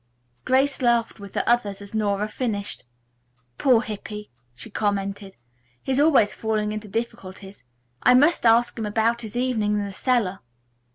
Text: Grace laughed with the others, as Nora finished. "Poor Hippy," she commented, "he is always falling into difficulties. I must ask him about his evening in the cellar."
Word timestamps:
Grace 0.45 0.81
laughed 0.81 1.19
with 1.19 1.33
the 1.33 1.47
others, 1.47 1.79
as 1.79 1.93
Nora 1.93 2.27
finished. 2.27 2.85
"Poor 3.59 3.83
Hippy," 3.83 4.31
she 4.55 4.71
commented, 4.71 5.35
"he 5.83 5.91
is 5.91 5.99
always 5.99 6.33
falling 6.33 6.71
into 6.71 6.87
difficulties. 6.87 7.63
I 8.01 8.15
must 8.15 8.43
ask 8.43 8.75
him 8.79 8.87
about 8.87 9.21
his 9.21 9.37
evening 9.37 9.73
in 9.73 9.85
the 9.85 9.91
cellar." 9.91 10.39